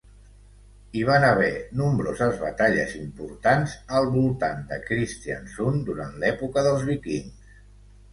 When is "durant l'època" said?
5.91-6.65